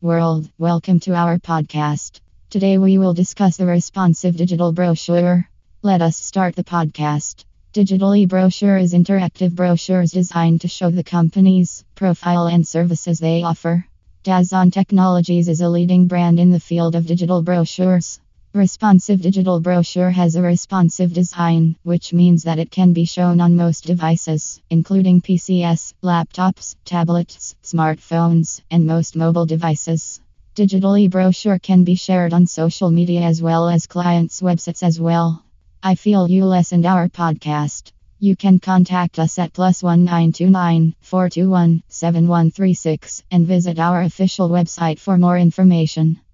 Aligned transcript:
World. 0.00 0.48
Welcome 0.58 1.00
to 1.00 1.14
our 1.14 1.38
podcast. 1.38 2.20
Today 2.48 2.78
we 2.78 2.98
will 2.98 3.14
discuss 3.14 3.56
the 3.56 3.66
responsive 3.66 4.36
digital 4.36 4.72
brochure. 4.72 5.48
Let 5.82 6.00
us 6.00 6.16
start 6.16 6.56
the 6.56 6.64
podcast. 6.64 7.44
Digital 7.72 8.14
e-brochure 8.14 8.78
is 8.78 8.94
interactive 8.94 9.54
brochures 9.54 10.12
designed 10.12 10.62
to 10.62 10.68
show 10.68 10.90
the 10.90 11.04
company's 11.04 11.84
profile 11.94 12.46
and 12.46 12.66
services 12.66 13.18
they 13.18 13.42
offer. 13.42 13.86
Dazonn 14.24 14.72
Technologies 14.72 15.48
is 15.48 15.60
a 15.60 15.68
leading 15.68 16.06
brand 16.06 16.40
in 16.40 16.50
the 16.52 16.60
field 16.60 16.94
of 16.94 17.06
digital 17.06 17.42
brochures. 17.42 18.20
Responsive 18.54 19.22
digital 19.22 19.60
brochure 19.60 20.10
has 20.10 20.36
a 20.36 20.42
responsive 20.42 21.14
design, 21.14 21.74
which 21.84 22.12
means 22.12 22.42
that 22.42 22.58
it 22.58 22.70
can 22.70 22.92
be 22.92 23.06
shown 23.06 23.40
on 23.40 23.56
most 23.56 23.86
devices, 23.86 24.60
including 24.68 25.22
PCs, 25.22 25.94
laptops, 26.02 26.76
tablets, 26.84 27.56
smartphones, 27.64 28.60
and 28.70 28.84
most 28.84 29.16
mobile 29.16 29.46
devices. 29.46 30.20
Digital 30.54 30.98
e-brochure 30.98 31.58
can 31.58 31.84
be 31.84 31.94
shared 31.94 32.34
on 32.34 32.46
social 32.46 32.90
media 32.90 33.22
as 33.22 33.40
well 33.40 33.70
as 33.70 33.86
clients' 33.86 34.42
websites 34.42 34.82
as 34.82 35.00
well. 35.00 35.42
I 35.82 35.94
feel 35.94 36.28
you 36.28 36.44
listened 36.44 36.84
our 36.84 37.08
podcast. 37.08 37.90
You 38.18 38.36
can 38.36 38.58
contact 38.58 39.18
us 39.18 39.38
at 39.38 39.54
plus 39.54 39.82
one 39.82 40.04
nine 40.04 40.32
two 40.32 40.50
nine 40.50 40.94
four 41.00 41.30
two 41.30 41.48
one 41.48 41.82
seven 41.88 42.28
one 42.28 42.50
three 42.50 42.74
six 42.74 43.22
and 43.30 43.46
visit 43.46 43.78
our 43.78 44.02
official 44.02 44.50
website 44.50 44.98
for 44.98 45.16
more 45.16 45.38
information. 45.38 46.20